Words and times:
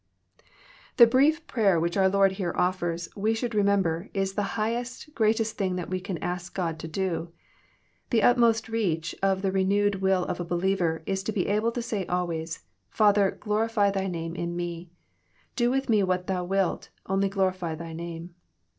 The 0.97 1.05
brief 1.05 1.45
prayer 1.45 1.79
which 1.79 1.95
onr 1.95 2.11
Lord 2.11 2.31
here 2.31 2.55
offers, 2.57 3.07
we 3.15 3.33
shonld 3.35 3.53
remember, 3.53 4.09
is 4.15 4.33
the 4.33 4.57
highest, 4.57 5.13
greatest 5.13 5.59
thincr 5.59 5.75
that 5.75 5.91
we 5.91 5.99
can 5.99 6.17
ask 6.23 6.55
God 6.55 6.79
to 6.79 6.87
do. 6.87 7.31
The 8.09 8.23
utmost 8.23 8.67
reach 8.67 9.13
of 9.21 9.43
the 9.43 9.51
renewed 9.51 10.01
will 10.01 10.23
of 10.25 10.39
a 10.39 10.43
believer 10.43 11.03
is 11.05 11.21
to 11.21 11.31
be 11.31 11.45
able 11.45 11.71
to 11.73 11.83
say 11.83 12.07
always, 12.07 12.63
*' 12.77 12.83
Father, 12.89 13.37
gloriQr 13.43 13.93
Thy 13.93 14.07
name 14.07 14.33
In 14.35 14.55
Me. 14.55 14.89
Do 15.55 15.69
with 15.69 15.87
Me 15.87 16.01
what 16.01 16.25
Thou 16.25 16.45
wilt, 16.45 16.89
only 17.05 17.29
glorify 17.29 17.75
Thy 17.75 17.93
name. 17.93 18.33